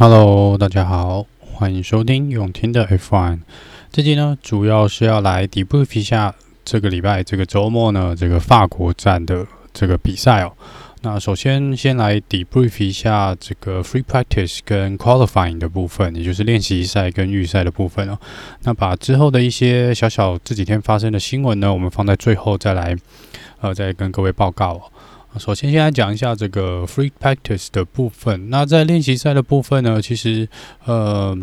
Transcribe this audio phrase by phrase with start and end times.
[0.00, 3.40] Hello，大家好，欢迎收听永听的 F1。
[3.90, 6.32] 这集呢，主要是要来 debrief 一下
[6.64, 10.52] 这个礼拜这个周末呢，这个法国站的这个比赛哦。
[11.02, 18.16] 那首先先来 debrief 一下这个 free practice 跟 qualifying 的部分，也就是练习赛跟预赛的部分哦。
[18.62, 22.96] 那把之后的一些小小这几天发生的新闻呢，我们放在最后再来，
[23.60, 24.82] 呃，再跟各位报告哦。
[25.36, 28.50] 首先，先来讲一下这个 free practice 的部分。
[28.50, 30.48] 那在练习赛的部分呢，其实
[30.84, 31.36] 呃，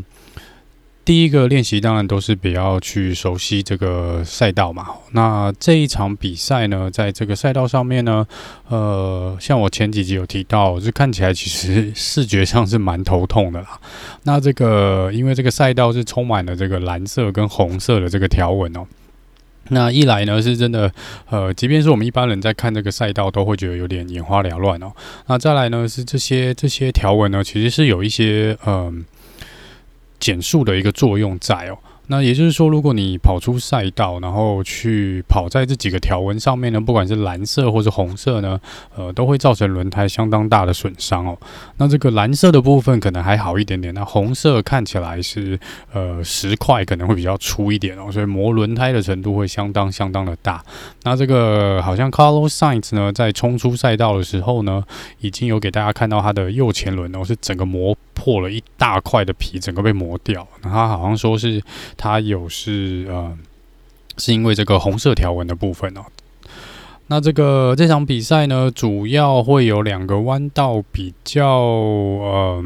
[1.05, 4.88] 第一个练习当然都是比较去熟悉这个赛道嘛。
[5.12, 8.26] 那这一场比赛呢，在这个赛道上面呢，
[8.68, 13.80] 呃，像我前几集有提到，就看起来其实视觉上是蛮头痛的啦。
[14.23, 18.86] 那这个因为这个赛道是充满了这个蓝色跟红色的这个条纹哦。
[19.70, 20.92] 那一来呢，是真的，
[21.30, 24.92] 呃，即便是我们一般人在看这个赛道，都会觉得有点眼花缭乱哦。
[25.28, 29.04] 那再来呢，是这些这些条纹呢，其实是有一些嗯
[30.20, 31.78] 减速的一个作用在哦。
[32.08, 38.59] 那也就是说，如果你跑出赛道，然后去跑在这几个条纹上面呢，不管是蓝色或是红色呢，
[38.95, 41.38] 呃，都会造成轮胎相当大的损伤哦。
[41.78, 45.59] 那这个蓝色的部分可能还好一点点，那红色看起来是
[45.94, 50.64] 呃石块可能会比较粗一点哦，所以磨轮胎的程度会相当相当的大。
[51.03, 54.83] 那这个好像 Carlos Sainz 呢，在冲出赛道的时候呢，
[55.20, 57.95] 已经有给大家看到他的右前轮哦，是整个磨
[58.26, 60.48] 破了一大块的皮，整个被磨掉。
[60.64, 61.62] 那他好像说是。
[61.95, 63.38] 他有是呃，
[64.17, 66.02] 是因为这个红色条纹的部分哦。
[67.08, 72.66] 那这个这场比赛呢，主要会有两个弯道比较呃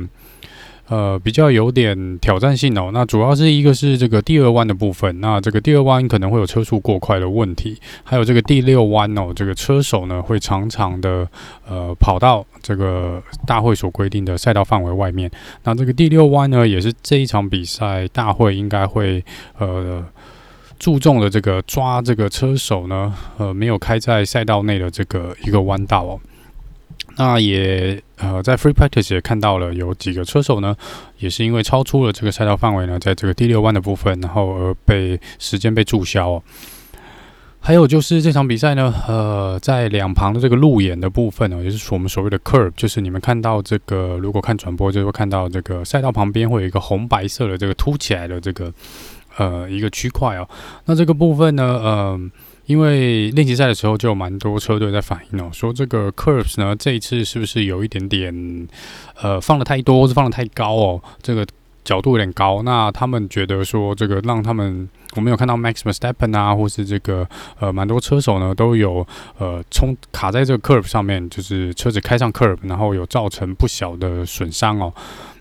[0.89, 2.91] 呃比较有点挑战性哦。
[2.93, 11.27] 那主要是一个是这个第二弯的部分，那这个第二弯可能会有车速过快的问题，还有这个第六弯哦，这个车手呢会常常的
[11.67, 15.31] 呃跑到这个大会所规定的赛道范围外面。
[15.63, 19.23] 那这个第六弯呢，也是这一场比赛大会应该会
[19.57, 20.03] 呃。
[20.79, 26.17] 注重的这个抓这个车手呢，呃，没有开在赛道内的这个一个弯道哦。
[27.19, 30.73] 那也呃，在 free practice 也看到了有几个车手呢，
[31.17, 36.41] 也是因为超出了这个赛道范围呢，在这个第六弯的部分，然后而被时间被注销。
[37.59, 48.73] 还有就是这场比赛呢，呃，在两旁的这个路沿的部分呢，也就是我们所谓的 curb，就是你们看到这个，如果看转播就会看到这个赛道旁边会有一个红白色的这个凸起来的这个。
[49.37, 50.49] 呃，一个区块哦，
[50.83, 52.19] 那这个部分呢，呃，
[52.69, 58.67] 因为练习赛的时候就有蛮多车队在反映哦，说这个 curves 呢，这一次是不是有一点点
[59.19, 61.43] 呃放得太多，或是放得太高哦，这个
[61.83, 67.27] 角度有点高，那他们觉得说这个让他们，我们有看到 Max Verstappen 啊，或是这个
[67.59, 69.03] 呃蛮多车手呢都有
[69.39, 74.93] 呃冲卡在这个 curb 上面，就是车子开上 curb，然后有造成不小的损伤哦。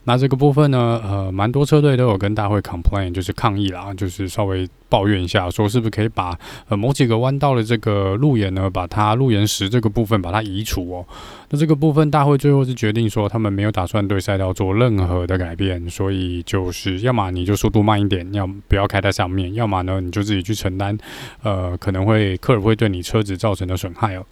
[0.08, 6.34] 那这个部分呢，呃，蛮多车队都有跟大会 complain，就是抗议啦，就是稍微抱怨一下，说是不是可以把
[6.70, 11.04] 呃某几个弯道的这个路沿呢，把它路沿石这个部分把它移除哦。
[11.50, 20.96] 那这个部分大会最后是决定说，他们没有打算对赛道做任何的改变，所以就是要么你就速度慢一点，要不要开在上面，要么呢你就自己去承担，
[21.42, 24.24] 呃，可能会客人会对你车子造成的损害哦。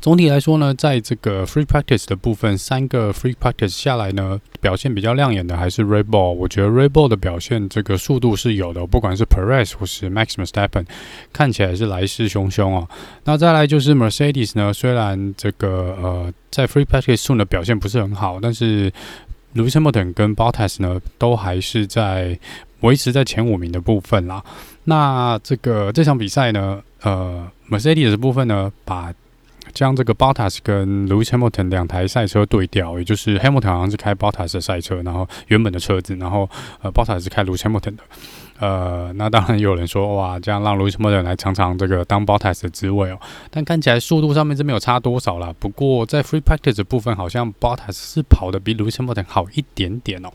[0.00, 6.32] 总体来说呢，在这个 free practice 的部分，三个 free practice 下来呢，表现比较亮眼的还是 Red Bull。
[6.32, 10.86] 我觉得 Red Bull 的表现，这个速度是有的，不管是 Perez 或是 Max Verstappen，
[11.32, 12.88] 看起来是来势汹汹哦。
[13.24, 18.90] 那再来就是 Mercedes 呢，虽然这个呃在 free practice 中的表现不是很好，但是
[19.54, 22.38] Lewis Hamilton 跟 Bottas 呢，都还是在
[22.80, 24.44] 维持在前五名的部分啦。
[24.84, 29.12] 那这个这场比赛呢，呃，Mercedes 的部分呢，把
[29.72, 36.48] 将这个 Bottas 跟 Lewis Hamilton 两台赛车对调，也就是 Hamilton 好像是开 Bottas 的赛车，然后原本的车子，然后
[36.82, 38.02] 呃 Bottas 是开 Lewis Hamilton 的，
[38.58, 43.18] 呃，那当然有人说哇，这样让 Lewis Hamilton 来尝尝这个当 Bottas 的滋味哦，
[43.50, 45.54] 但看起来速度上面是没有差多少啦。
[45.58, 50.30] 不过在 Free Practice 的部分，好像 Bottas 是跑得比 Lewis Hamilton 好一点点哦。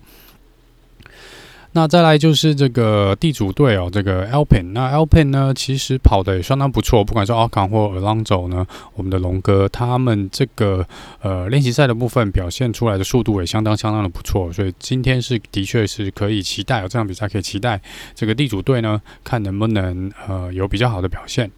[1.75, 4.73] 那再来就是这个地主队哦，这个 Alpine。
[4.73, 10.85] 那 Alpine 呢，其实跑的也相当不错，不管是 Ocon 或 Alonso 呢，我们的龙哥他们这个
[11.21, 17.81] 呃练习赛的部分表现出来的速度也相当相当的不错，所以今天是的确是可以期待，哦这场比赛可以期待
[18.13, 21.49] 这个地主队呢，看能不能呃有比较好的表现。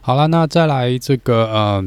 [0.00, 1.84] 好了，那再来这个呃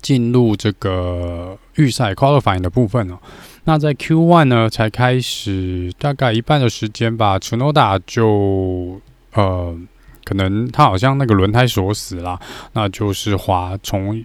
[0.00, 3.18] 进入这个预赛 Qualifying 的部分哦。
[3.68, 9.00] 那在 Q1 呢，才开始大概一半的时间吧，Tsunoda 就
[9.34, 9.76] 呃，
[10.24, 12.38] 可能他好像那个轮胎锁死了，
[12.74, 14.24] 那就是滑从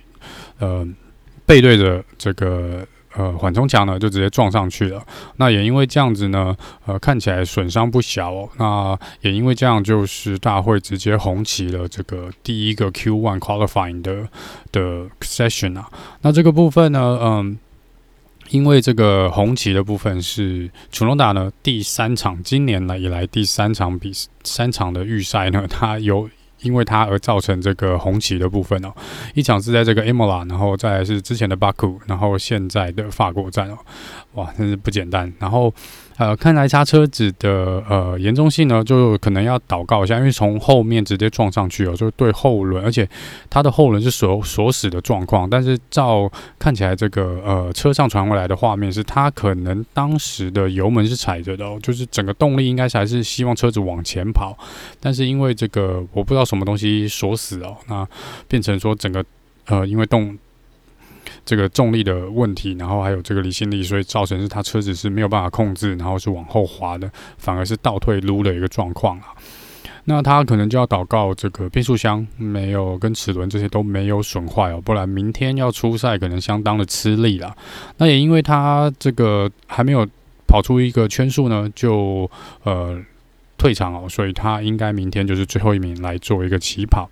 [0.59, 0.87] 呃
[1.47, 2.85] 背对着这个
[3.15, 5.03] 呃缓冲墙呢就直接撞上去了。
[5.37, 6.55] 那也因为这样子呢，
[6.85, 8.47] 呃看起来损伤不小哦。
[8.59, 14.27] 那也因为这样，就是大会直接红旗了这个第一个 Q1 qualifying 的
[14.71, 15.89] 的 session 啊。
[16.21, 17.57] 那这个部分呢，嗯。
[18.51, 24.11] 因为这个红旗的部分是楚龙达呢第三场，今年来以来第三场比
[24.43, 26.29] 三场的预赛呢， 他有
[26.61, 28.93] 因为它而造成这个红旗的部分哦，
[29.33, 33.77] 一场是在这个 Imola，然后再是之前的巴库，然后现在的法国站哦，
[34.33, 35.73] 哇，真是不简单，然后。
[36.21, 43.09] 呃，看来他车子的呃严重性呢，就可能要祷告一下，因为从后面直接撞上去哦，就对后轮，而且
[43.49, 45.49] 它的后轮是锁锁死的状况。
[45.49, 54.55] 但是照看起来，这个呃车上传回来的画面是，他可能当时的油门是踩着的哦，就是整个动力应该是还是希望车子往前跑，
[54.99, 58.07] 但是因为这个我不知道什么东西锁死哦，那
[58.47, 59.25] 变成说整个
[59.65, 60.37] 呃因为动。
[61.45, 69.27] 这个重力的问题，然后还有这个离心力，所以造成是他车子是没有办法控制，然后是往后滑的，反而是倒退撸的一个状况啊。
[70.05, 77.55] 那他可能就要祷告这个变速箱没有跟齿轮这些都没有损坏哦，不然明天要出赛可能相当的吃力了。
[77.97, 80.07] 那也因为他这个还没有
[80.47, 82.29] 跑出一个圈数呢，就
[82.63, 82.99] 呃
[83.59, 87.07] 退场哦，所以他应该明天就是最后一名来做一个起跑。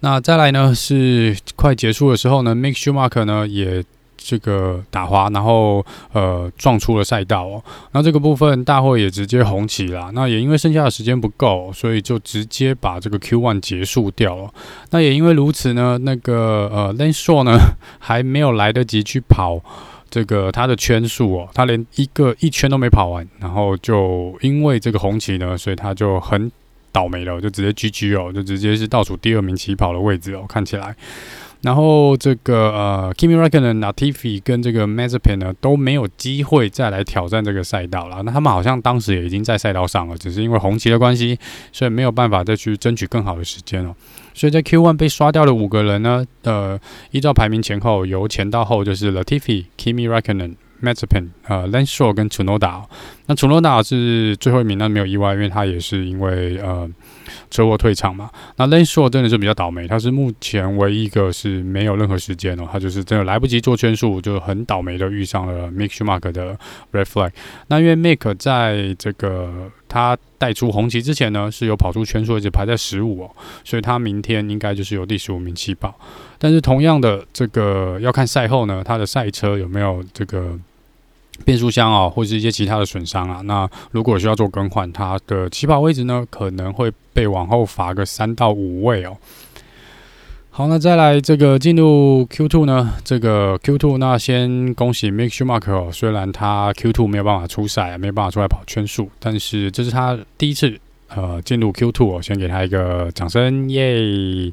[0.00, 3.84] 那再来呢，是快结束的时候呢，Mick Schumacher 呢也
[4.16, 7.62] 这个打滑，然后呃撞出了赛道哦。
[7.92, 10.10] 那这个部分大会也直接红旗了。
[10.12, 14.50] 那也因为剩下的时间不够，所以就直接把这个 Q1 结束掉了。
[14.90, 17.58] 那也因为如此呢，那个呃 Lance Stroll 呢
[18.00, 19.60] 还没有来得及去跑
[20.08, 26.50] 这个他的圈数哦，他连一个一圈都没跑完，然后就因为这个红旗呢，所以他就很。
[26.92, 30.94] 倒霉了，就直接 GG 哦，就直接是倒数第二名起跑的位置哦，看起来。
[31.62, 38.22] 然后这个呃，Kimi Räikkönen、Latifi 跟这个 Mazepin 呢都没有机会再来挑战这个赛道了。
[38.22, 41.38] 那他们好像当时也已经在赛道上了，只是因为红旗的关系，
[41.70, 43.94] 所以没有办法再去争取更好的时间哦。
[44.32, 50.54] 所以在 Q1 被刷掉的五个人呢，呃，依照排名前后，由前到后就是 Latifi、Kimi Räikkönen。
[50.82, 52.82] Mazepin 呃 l a n s h o r 跟 Tsunoda，
[53.30, 56.90] 那 Tsunoda 是最后一名，那没有意外，因为他也是因为呃
[57.48, 58.28] 车祸退场嘛。
[58.56, 66.58] 那 l a n s h o r 真的是比较倒霉，他是目前唯一一个是没有任何时间哦，他就是真的来不及做圈数，就很倒霉的遇上了 Mick Schumacher 的
[66.90, 67.30] Red Flag。
[67.68, 73.30] 那因为 Mick 在这个他带出红旗之前呢，是有跑出圈数，一直排在十五哦，
[73.62, 75.94] 所以他明天应该就是有第十五名起跑。
[76.36, 80.58] 但是同样的，这个要看赛后呢，他的赛车有没有这个。
[81.44, 89.16] 变速箱啊，或是一些其他的损伤啊，那如果需要做更换，它的起跑位置呢，可能会被往后罚个三到五位哦。
[90.50, 100.78] 好，那再来这个进入 Q2 呢，这个 Q2 那先恭喜 Mick Schumacher 哦，虽然他 Q2 没有办法出赛，没有办法出来跑圈数，但是这是他第一次
[101.08, 104.52] 呃进入 Q2 哦，先给他一个掌声耶。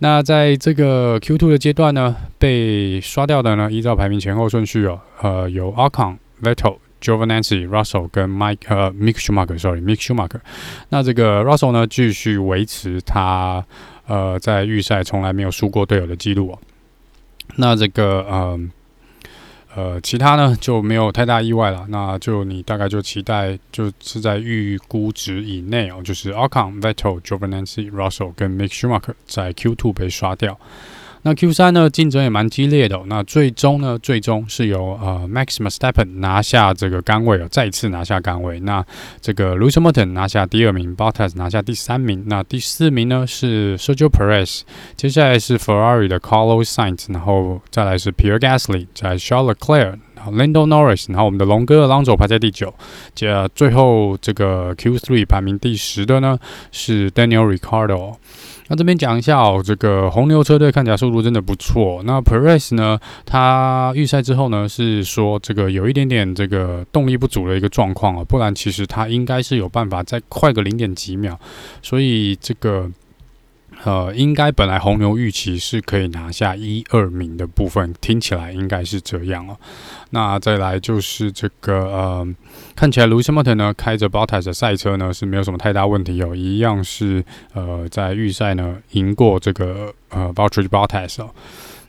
[0.00, 10.40] 那在这个 Q2 的阶段呢，被刷掉的呢，依照排名前后顺序哦，呃，有 Ocon、Vettel、Giovinazzi、Russell 跟 Mike 呃 Mick Schumacher，sorry，Mick Schumacher。
[10.90, 13.64] 那这个 Russell 呢，继续维持他
[14.06, 16.58] 呃在预赛从来没有输过队友的记录哦。
[17.56, 18.70] 那这个嗯。
[19.74, 30.58] 呃，其他呢就没有太大意外了，那就你大概就期待就是在预估值以内哦，就是 Alcon、Vettel、j o v a n a n c i、Russell 跟 Mick Schumacher 在 Q2 被刷掉。
[31.28, 32.98] 那 Q 三呢，竞争也蛮激烈的。
[33.04, 38.58] 那最终呢，最终是由呃 Max m e s t a p p e n 拿下这个杆位哦，再次拿下杆位。
[38.60, 38.82] 那
[39.20, 42.24] 这个 Lewis Hamilton 拿下第二名，Bottas 拿下第三名。
[42.28, 44.62] 那第四名呢是 Sergio Perez，
[44.96, 52.74] 接下来是 Ferrari 的 Carlos Sainz，然后再来是 Pierre Gasly，再来 Charles Leclerc，然后 Lando Norris，然后我们的龙哥 l o n o 排在第九。
[53.14, 56.36] 这最后这个 Q3 排名第十的呢
[56.72, 58.16] 是 Daniel Ricardo。
[58.66, 62.02] 那这边讲一下哦，这个红牛车队看起来速度真的不错。
[62.04, 71.38] 那 Perez 呢，他预赛之后呢是说这个有一点点这个动力不足的一个状况哦，不然其实他应该是有办法再快个零点几秒。
[71.80, 72.90] 所以这个。
[73.84, 79.56] 呃，应该本来红牛预期是可以拿下一二名的部分，听起来应该是这样哦。
[80.10, 82.26] 那再来就是这个呃，
[82.74, 91.30] 看起来 Lewis Hamilton 呢开着 Bottas 的赛车呢是没有什么太大问题哦，一样是呃在预赛呢赢过这个呃 Valtteri Bottas 哦。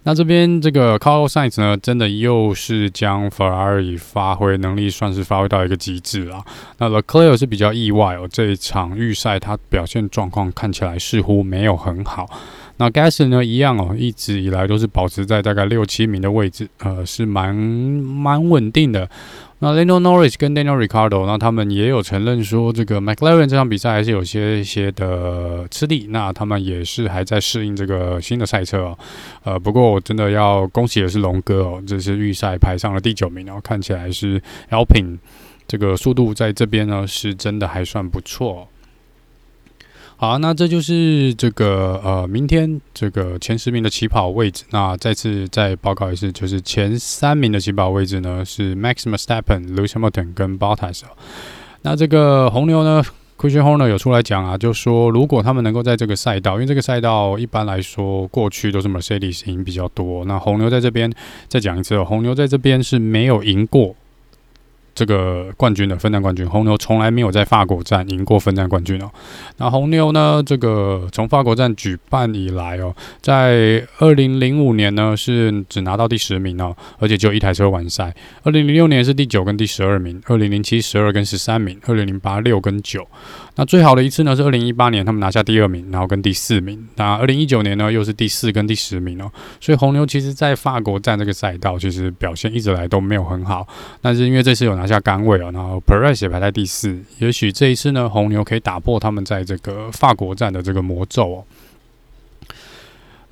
[0.03, 6.43] 那这边这个 Carlos Sainz 呢，真的又是将 Ferrari 发挥能力算是发挥到一个极致了。
[6.77, 12.29] 那 Leclerc 是比较意外哦，这一场预赛他表现状况看起来似乎没有很好。
[12.77, 19.09] 那 Gasly 呢一样哦，一直以来都是保持在大概六七名的位置，呃，是蛮蛮稳定的。
[19.61, 21.25] 那 l e n d o Norris 跟 Daniel r i c a r d o
[21.27, 26.07] 那他们也有承认说，这个 McLaren 这场比赛还是有些些的吃力。
[26.11, 28.97] 那他们也是还在适应这个新的赛车哦。
[29.43, 35.17] 呃，不过我真的要恭喜的是龙哥哦，这是预赛排上了第九名然后，看起来是 Helping
[35.67, 38.65] 这个速度在这边呢是真的还算不错。
[40.21, 44.65] 好，那这就是这个呃，明天这个前十名的起跑位置。
[44.71, 51.03] 那再次再报告一次，就是前三名的起跑位置呢是 Max Verstappen、Lewis Hamilton 跟 Bottas。
[51.83, 53.01] 那这个红牛呢
[53.37, 60.25] ，Christian Horner 有出来讲啊，就说如果他们能够在这个赛道，因为这个赛道一般来说过去都是 Mercedes 赢比较多。
[60.25, 61.09] 那红牛在这边
[61.47, 63.95] 再讲一次哦，红牛在这边是没有赢过。
[64.99, 69.09] 这个冠军的分站冠军，红牛从来没有在法国站赢过分站冠军哦。
[69.55, 70.43] 那红牛呢？
[70.45, 78.13] 这个从法国站举办以来哦，在二零零五年呢是只拿到第十名哦，而且只有一台车完赛。
[78.43, 83.07] 二零零六年是第九跟第十二名，二零零七十二跟十三名，二零零八六跟九。
[83.55, 86.87] 那最好的一次呢是二零一八年他们拿下第二名，然后跟第四名。
[86.95, 89.31] 那二零一九年呢又是第四跟第十名哦。
[89.59, 93.67] 所以红牛其实在法国站这个赛道其实表现一直来都没有很好，
[94.01, 101.43] 但是因为这次有拿下杆位哦，然后 Perez 也排在第四，也许这一次呢红牛可以打破他们在这个法国站的这个魔咒哦。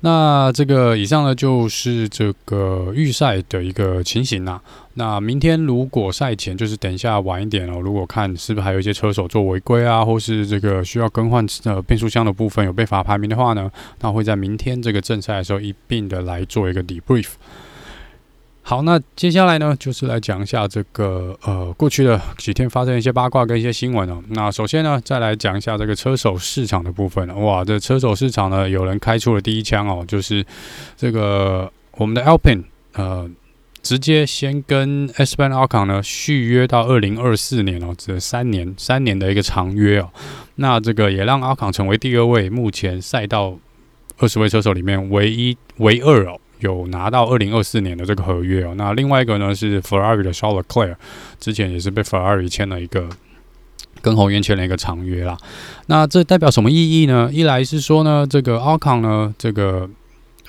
[0.00, 4.60] 那这个以上呢，就是这个预赛的一个情形啦。
[4.94, 17.30] 那明天如果赛前就是等一下晚一点哦，如果看是不是还有一些车手做违规啊，或是这个需要更换呃变速箱的部分有被罚排名的话呢，那会在明天这个正赛的时候一并的来做一个 debrief。
[18.68, 24.22] 好，那接下来呢，就是来讲一下这个呃过去的几天发生一些八卦跟一些新闻哦。
[24.28, 27.26] 那首先呢，再来讲一下这个车手市场的部分。
[27.42, 30.44] 哇，这车手市场呢，有人开出了第一枪哦，就是
[30.98, 33.26] 这个我们的 Alpin 呃，
[33.82, 40.10] 直接先跟 s p e n a l c o n 呢续约到二零二四年哦，这三年三年的一个长约哦。
[40.56, 43.56] 那这个也让 Ocon 成为第二位目前赛道
[44.18, 46.38] 二十位车手里面唯一唯二哦。
[46.60, 50.96] 有拿到二零二四年的这个合约哦，那另外一个呢是 Ferrari 的 Charles Leclerc，
[51.38, 53.08] 之前也是被 Ferrari 签了一个
[54.00, 55.36] 跟红源签了一个长约啦。
[55.86, 57.30] 那这代表什么意义呢？
[57.32, 59.88] 一来是说呢，这个 Ocon 呢，这个。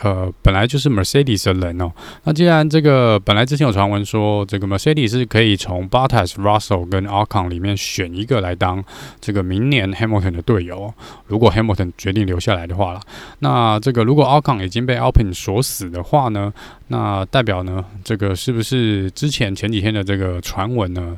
[0.02, 1.92] 呃，本来就是 Mercedes 的人哦。
[2.24, 8.84] 那既然这个本来之前有传闻说，这个 Mercedes 是可以从 Bottas、Russell 跟 Ocon 里面选一个来当
[9.20, 10.94] 这个明年 Hamilton 的队友。
[11.28, 13.02] 如果 Hamilton 决定留下来的话了，
[13.40, 16.54] 那这个如果 Ocon 已经被 Alpine 锁死的话呢，
[16.88, 21.18] 那代表呢，这个是不是之前前几天的这个传闻呢？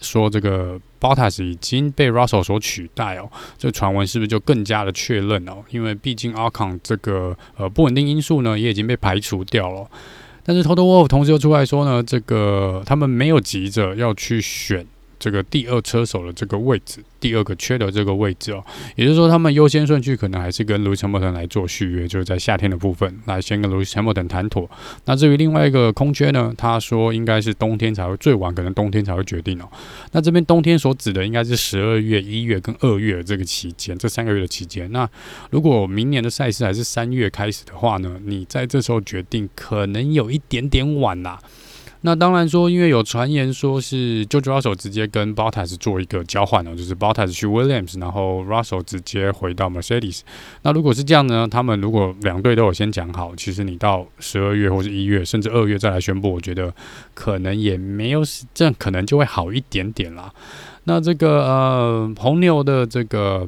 [0.00, 5.62] 说这个 Bottas 已经被 Russell 所取代哦，这传闻是不是就更加的确认哦？
[5.70, 9.88] 因为毕竟 Alcon 这个呃不稳定因素呢也已经被排除掉了，
[10.44, 14.86] 但是 Total Wolf 同时又出来说呢，这个他们没有急着要去选。
[15.20, 18.64] 这个第二车手的这个位置，第二个缺的这个位置哦，
[18.96, 24.68] 也就是说，他们优先顺序可能还是跟 Lewis Hamilton 来做续约，就是在夏天的部分来先跟 Lewis Hamilton 谈妥。
[25.04, 29.68] 那至于另外一个空缺呢，他说应该是冬天才会最晚，可能冬天才会决定哦。
[30.12, 34.90] 那这边冬天所指的应该是十二月、一月跟二月这个期间，这三个月的期间。
[34.90, 35.06] 那
[35.50, 41.38] 如果明年的赛事还是三月开始的话呢，你在这时候决定可能有一点点晚啦。
[42.02, 50.20] 那当然说，因为有传言说是 George Russell 直接跟 Bottas 做一个交换哦，就是 Bottas 去 Williams，然后 Russell 直接回到 Mercedes。
[50.62, 51.46] 那如果是这样呢？
[51.46, 56.72] 他们如果两队都有先讲好，其实你到十二月或者一月，甚至二月再来宣布，我觉得
[57.12, 58.22] 可能也没有
[58.54, 60.32] 这样，可能就会好一点点啦。
[60.84, 63.46] 那这个呃红牛的这个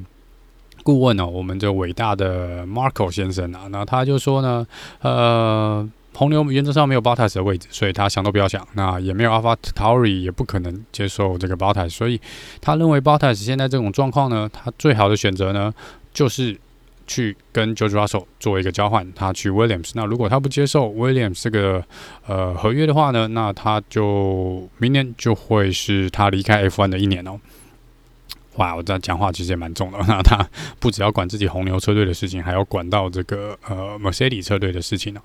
[0.82, 4.66] 顾问呢、哦，我们这伟大的 Marco 先生啊，那他就说呢，
[5.00, 5.88] 呃。
[6.14, 8.66] 红牛原则上没有 Bottas 的位置，所以他想都不要想。
[8.74, 12.20] 那也没有 AlphaTauri 也不可能接受这个 Bottas，所以
[12.60, 15.72] 他认为 Bottas 现在这种状况呢，他最好的选择呢，
[16.12, 16.56] 就是
[17.06, 19.92] 去跟 George Russell 做一个交换，他去 Williams。
[19.94, 21.82] 那如果他不接受 Williams 这个
[22.26, 27.40] 呃合约的话呢，那他就明年就会是他离开 F1 的一年哦。
[28.56, 29.98] 哇，我这样讲话其实也蛮重的。
[30.06, 30.46] 那他
[30.78, 35.20] 不只要管自己红牛车队的事情，还要管到这个呃 Mercedes 车队的事情哦。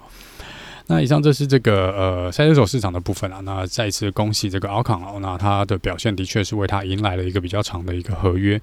[0.88, 3.42] 那以上这是这个呃赛车手市场的部分啊。
[3.42, 8.60] 那再一次恭喜这个奥康哦，那他的表现的确是为他迎来了一个比较长的一个合约。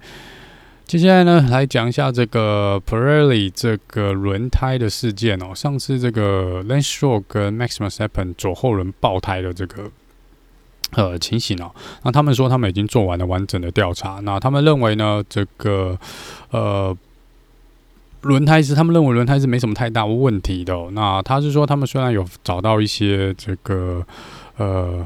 [0.85, 5.53] 接下来呢，来讲一下这个 Pirelli 这个轮胎的事件哦。
[5.53, 9.89] 上次这个 Lance Stroll 跟 Max Verstappen 左后轮爆胎的这个
[10.91, 11.71] 呃情形哦，
[12.03, 14.19] 那他们说他们已经做完了完整的调查。
[14.23, 15.97] 那他们认为呢，这个
[16.49, 16.95] 呃。
[18.25, 20.75] 轮胎是他们认为轮胎是没什么太大问题的。
[20.91, 24.05] 那他是说，他们虽然有找到一些这个
[24.57, 25.05] 呃，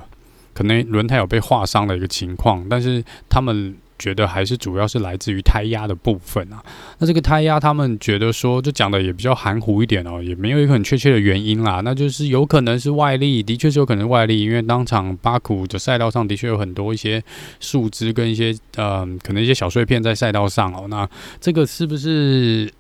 [0.53, 3.75] 可能轮胎有被划伤的一个情况，但是他们。
[3.99, 6.63] 觉得还是主要是来自于胎压的部分啊。
[6.99, 11.81] 那这个胎压，他们觉得说，就讲的也比较含糊一点哦，也没有一个很确切的原因啦。
[11.83, 17.21] 那就是有可能是外力，的确是有可能是外力，因为当场巴库的赛道上的确有很多一些
[17.59, 20.87] 树枝跟一些呃，可能一些小碎片在赛道上哦。
[20.89, 21.05] 那
[21.41, 22.71] 这个是不是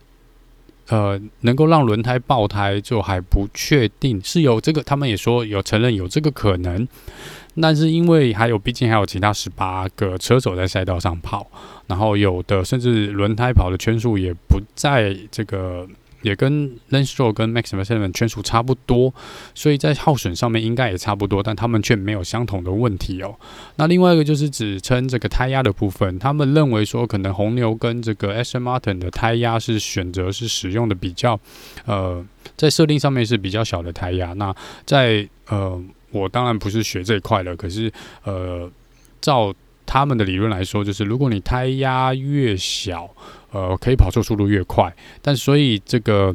[0.89, 4.21] 呃能够让轮胎爆胎，就还不确定。
[4.23, 6.87] 是有这个，他们也说有承认有这个可能。
[7.61, 11.45] 但是因为还有，毕竟还有其他十八个车手在赛道上跑，
[11.87, 15.85] 然后有的甚至轮胎跑的圈数也不在这个，
[16.21, 19.13] 也跟 Lance Stroll 跟 Max v e r s t a p e n 圈数差不多，
[19.53, 23.35] 所以在耗损上面应该也差不多，但他们却没有相同的问题哦。
[23.75, 31.39] 那另外一个就是指称这个胎压的部分，他们认为说可能红牛跟这个 Aston Martin 的胎压是选择是使用的比较，
[31.85, 35.81] 呃，在设定上面是比较小的胎压，那在呃。
[36.11, 38.67] 我当然不是学这一块的，可是，呃，
[39.21, 39.53] 照
[39.91, 43.09] 他们的理论来说，就是如果你胎压越小，
[43.51, 44.95] 呃，可以跑出速度越快。
[45.19, 46.31] 但所以这个，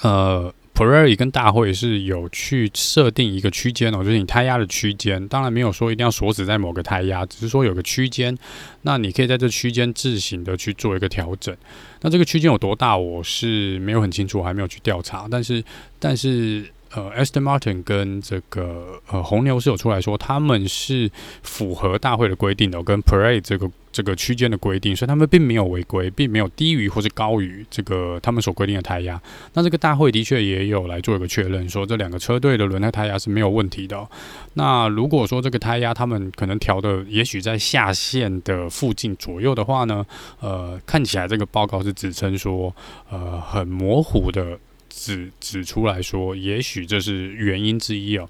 [0.00, 8.34] 呃，Pirelli 跟大会是有去设定一个区间哦，就是你胎压的区间，当然没有说一定要锁死在某个胎压，只是说有个区间，
[8.80, 11.54] 那你可以在这区间自行的去做一个调整。
[12.00, 15.62] 那这个区间有多大，我是没有很清楚，我还没有去调查，但是，
[15.98, 16.64] 但是。
[16.94, 21.10] 呃，Aston Martin 跟这个呃红牛是有出来说，他们是
[21.42, 29.20] 符合大会的规定的，跟 Pre 这个这个区间的规定，所以他们并没有违规，并没有低于或是高于这个他们所规定的胎压。
[29.54, 34.08] 那这个大会的确也有来做一个确认，说这两个车队的轮胎胎压是没有问题的。
[34.54, 40.06] 那如果说这个胎压他们可能调的也许在下限的附近左右的话呢，
[40.40, 42.74] 呃，看起来这个报告是指称说，
[43.10, 44.58] 呃，很模糊的。
[44.96, 48.26] 指指出来说，也许这是原因之一哦。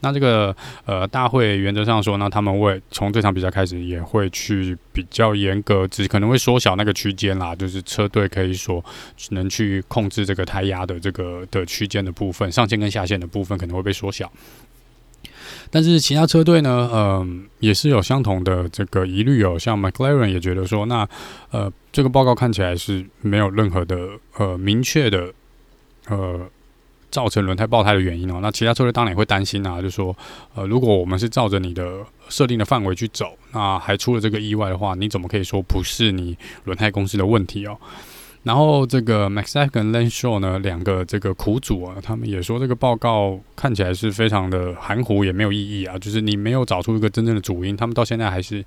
[0.00, 0.54] 那这个
[0.84, 8.82] 呃，大会原则上说呢，他们会从这场比赛开始也会去比较严格，只可能会缩小那个区间啦，就是车队可以说
[9.30, 14.30] 能去控制这个胎压的这个的区间的部分，上限跟下限的部分可能会被缩小。
[15.70, 19.58] 但是其他车队呢，嗯、也是有相同的这个疑虑哦。
[19.58, 21.08] 像 McLaren 也觉得说，那
[21.50, 23.96] 呃，这个报告看起来是没有任何的
[24.36, 25.32] 呃明确的。
[26.08, 26.40] 呃，
[27.10, 30.16] 造成轮胎爆胎的原因哦，那其他车队当然也会担心啊，就说，
[30.54, 37.78] 呃，如果我们是照着你的设定的范围去走，那还出了这个意外的话，你怎么可以说不是你轮胎公司的问题哦？
[38.42, 48.64] 然后这个 Max Verstappen 跟 Lance Stroll 呢，两个这个苦主啊，他们也说这个报告看起来是非常的含糊，也没有意义啊，就是你没有找出一个真正的主因，他们到现在还是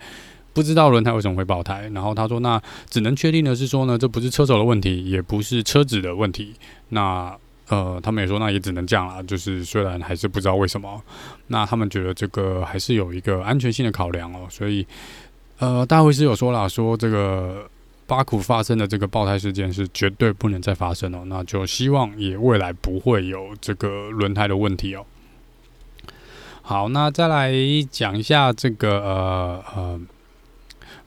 [0.53, 1.89] 不知道轮胎为什么会爆胎。
[1.93, 6.53] 然后他说，那只能确定的是说呢，这不是车手的问题，也不是车子的问题。
[6.89, 9.23] 那呃，他们也说，那也只能这样了。
[9.23, 10.99] 就是虽然还是不知道为什么，
[11.47, 14.47] 那他们觉得这个还是有一个安全性的考量哦。
[14.49, 14.83] 所以，
[15.59, 17.69] 呃，大会是有说了，说这个
[18.07, 21.21] 巴库发生的这个爆胎事件是绝对不能再发生哦。
[21.27, 25.05] 那就希望也未来不会有这个轮胎的问题哦。
[26.63, 27.53] 好，那再来
[27.91, 30.01] 讲一下这个呃呃。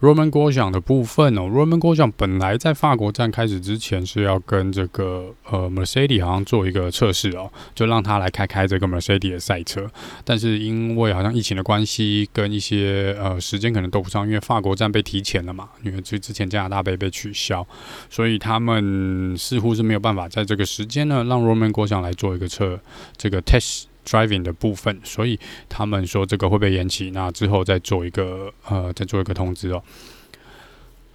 [0.02, 9.88] Roman Go 想的部分哦，Roman Go 想本来在法国站开始之前是要跟这个呃 Mercedes 好像做一个测试哦，就让他来开开这个 Mercedes 的赛车，
[10.24, 17.64] 但是因为好像疫情的关系跟一些呃时间可能都不上，因为法国站被提前了嘛，因为之之前加拿大杯被取消，
[18.10, 22.80] 所以他们似乎是没有办法在这个时间呢让 Roman Go 想来做一个测
[23.16, 23.84] 这个 test。
[24.04, 25.38] Driving 的部分，所以
[25.68, 29.82] 他们说这个会被延期，那之后再做一个呃，再做一个通知哦。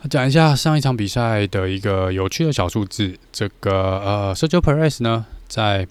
[0.09, 5.85] 讲一下上一场比赛的一个有趣的小数字，这个呃，Sergio Perez 呢，在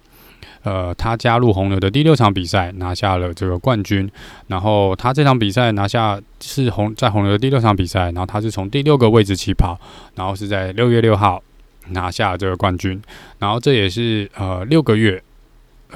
[0.63, 4.11] 呃他加入红牛的第六场比赛拿下了这个冠军，
[4.47, 9.79] 然后他这场比赛拿下是红在红牛的第六场比赛，然后他是从第六个位置起跑，
[10.15, 11.43] 然后是在六月六号
[11.89, 13.03] 拿下这个冠军，
[13.39, 15.23] 然后这也是呃六个月。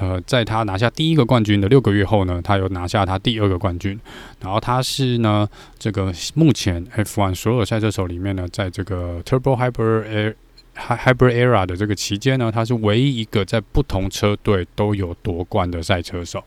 [0.01, 3.99] 呃，在他拿下第一个冠军的六个月后呢，他又拿下他第二个冠军。
[4.39, 10.33] 然后他是呢，这个目前 F1 所有赛车手里面呢，在这个 Turbo Hybrid
[10.75, 16.43] Hybrid Era 的这个期间呢，他是唯一一个在不同车队都有夺冠的赛车手。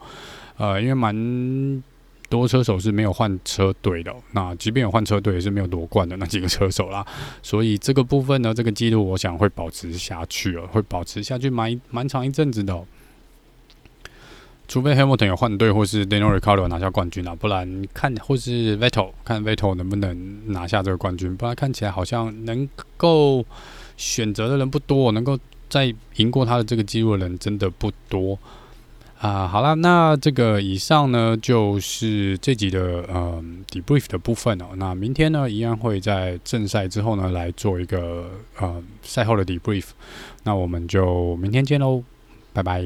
[0.56, 1.14] 呃，因为蛮
[2.28, 7.06] 多车手是没有换车队的，那即便有换车队，也是没有夺冠的那几个车手啦。
[7.40, 12.84] 所以这个部分呢，这个记录我想会保持下去哦，会保持下去蛮蛮长一阵子的。
[14.66, 23.44] 除非 Hamilton 有换队，或是 Daniel Ricardo 拿下冠军啊，不然看或是 Vettel 看 Vettel 能不能拿下这个冠军，不然看起来好像能够
[23.96, 28.38] 选择的人不多，能够再赢过他的这个记录的人真的不多。
[29.20, 34.66] 啊，好了，那这个以上呢就是这集的呃 debrief 的部分哦。
[34.76, 39.84] 那明天呢，一样会在正赛之后呢来做一个呃赛后的 debrief。
[40.42, 42.02] 那我们就明天见喽，
[42.52, 42.82] 拜拜。